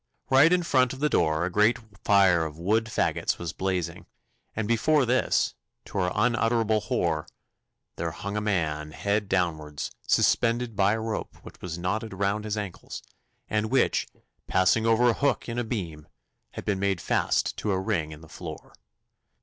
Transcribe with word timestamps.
Right 0.31 0.51
in 0.51 0.63
front 0.63 0.93
of 0.93 0.99
the 0.99 1.09
door 1.11 1.45
a 1.45 1.51
great 1.51 1.77
fire 2.03 2.43
of 2.43 2.57
wood 2.57 2.85
faggots 2.85 3.37
was 3.37 3.53
blazing, 3.53 4.07
and 4.55 4.67
before 4.67 5.05
this, 5.05 5.53
to 5.85 5.99
our 5.99 6.11
unutterable 6.15 6.79
horror, 6.81 7.27
there 7.97 8.09
hung 8.09 8.35
a 8.35 8.41
man 8.41 8.93
head 8.93 9.29
downwards, 9.29 9.91
suspended 10.07 10.75
by 10.75 10.93
a 10.93 10.99
rope 10.99 11.35
which 11.43 11.61
was 11.61 11.77
knotted 11.77 12.15
round 12.15 12.45
his 12.45 12.57
ankles, 12.57 13.03
and 13.47 13.69
which, 13.69 14.07
passing 14.47 14.87
over 14.87 15.07
a 15.11 15.13
hook 15.13 15.47
in 15.47 15.59
a 15.59 15.63
beam, 15.63 16.07
had 16.53 16.65
been 16.65 16.79
made 16.79 16.99
fast 16.99 17.55
to 17.57 17.71
a 17.71 17.79
ring 17.79 18.11
in 18.11 18.21
the 18.21 18.27
floor. 18.27 18.73